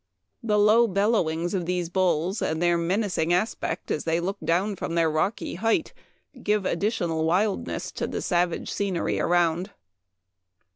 The 0.41 0.57
low 0.57 0.87
bellowings 0.87 1.53
of 1.53 1.67
these 1.67 1.87
bulls, 1.87 2.41
and 2.41 2.59
their 2.59 2.75
menacing 2.75 3.31
aspect 3.33 3.91
as 3.91 4.03
they 4.03 4.19
look 4.19 4.39
down 4.43 4.75
from 4.75 4.95
their 4.95 5.11
rocky 5.11 5.53
height, 5.53 5.93
give 6.41 6.65
additional 6.65 7.23
wildness 7.23 7.91
to 7.91 8.07
the 8.07 8.23
savage 8.23 8.71
scenery 8.71 9.19
around." 9.19 9.69